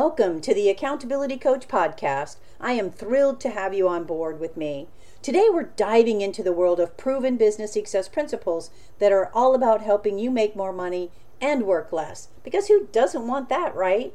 [0.00, 2.36] Welcome to the Accountability Coach Podcast.
[2.60, 4.86] I am thrilled to have you on board with me.
[5.22, 8.70] Today, we're diving into the world of proven business success principles
[9.00, 12.28] that are all about helping you make more money and work less.
[12.44, 14.14] Because who doesn't want that, right?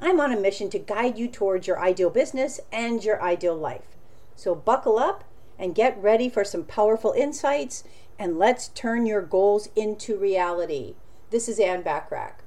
[0.00, 3.96] I'm on a mission to guide you towards your ideal business and your ideal life.
[4.34, 5.22] So, buckle up
[5.60, 7.84] and get ready for some powerful insights,
[8.18, 10.96] and let's turn your goals into reality.
[11.30, 12.40] This is Ann Bachrach.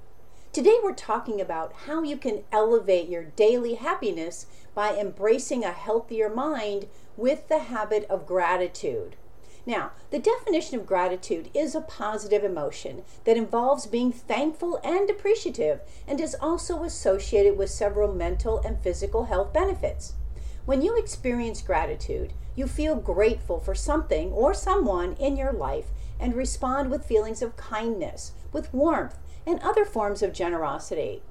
[0.53, 6.29] Today, we're talking about how you can elevate your daily happiness by embracing a healthier
[6.29, 6.85] mind
[7.17, 9.15] with the habit of gratitude.
[9.65, 15.79] Now, the definition of gratitude is a positive emotion that involves being thankful and appreciative
[16.07, 20.13] and is also associated with several mental and physical health benefits.
[20.65, 25.87] When you experience gratitude, you feel grateful for something or someone in your life
[26.23, 31.21] and respond with feelings of kindness, with warmth, and other forms of generosity.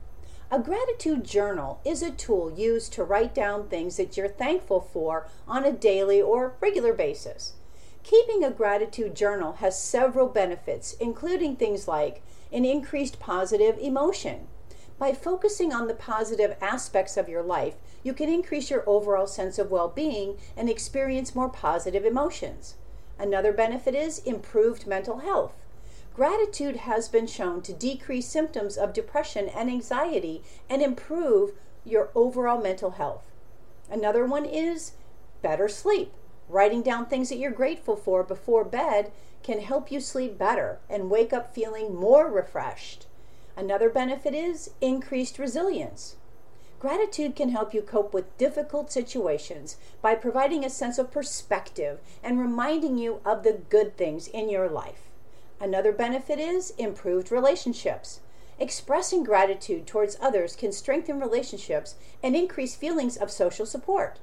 [0.50, 5.26] A gratitude journal is a tool used to write down things that you're thankful for
[5.48, 7.54] on a daily or regular basis.
[8.02, 14.46] Keeping a gratitude journal has several benefits, including things like an increased positive emotion.
[14.98, 19.58] By focusing on the positive aspects of your life, you can increase your overall sense
[19.58, 22.74] of well being and experience more positive emotions.
[23.22, 25.54] Another benefit is improved mental health.
[26.12, 31.52] Gratitude has been shown to decrease symptoms of depression and anxiety and improve
[31.84, 33.22] your overall mental health.
[33.88, 34.94] Another one is
[35.40, 36.12] better sleep.
[36.48, 39.12] Writing down things that you're grateful for before bed
[39.44, 43.06] can help you sleep better and wake up feeling more refreshed.
[43.56, 46.16] Another benefit is increased resilience.
[46.83, 52.41] Gratitude can help you cope with difficult situations by providing a sense of perspective and
[52.41, 55.08] reminding you of the good things in your life.
[55.61, 58.19] Another benefit is improved relationships.
[58.58, 64.18] Expressing gratitude towards others can strengthen relationships and increase feelings of social support.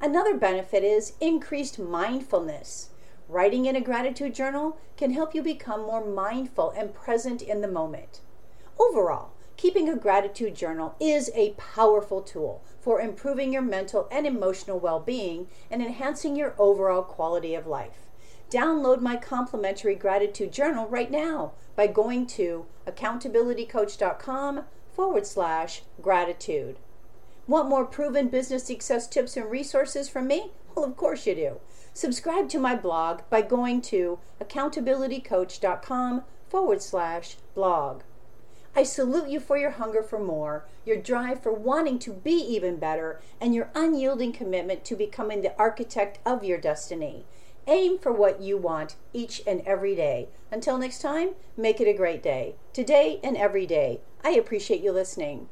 [0.00, 2.88] Another benefit is increased mindfulness.
[3.28, 7.68] Writing in a gratitude journal can help you become more mindful and present in the
[7.68, 8.20] moment.
[8.78, 14.78] Overall, keeping a gratitude journal is a powerful tool for improving your mental and emotional
[14.78, 18.06] well being and enhancing your overall quality of life.
[18.50, 26.76] Download my complimentary gratitude journal right now by going to accountabilitycoach.com forward slash gratitude.
[27.46, 30.50] Want more proven business success tips and resources from me?
[30.74, 31.60] Well, of course you do.
[31.94, 38.02] Subscribe to my blog by going to accountabilitycoach.com forward slash blog.
[38.74, 42.78] I salute you for your hunger for more, your drive for wanting to be even
[42.78, 47.26] better, and your unyielding commitment to becoming the architect of your destiny.
[47.66, 50.28] Aim for what you want each and every day.
[50.50, 52.56] Until next time, make it a great day.
[52.72, 54.00] Today and every day.
[54.24, 55.48] I appreciate you listening.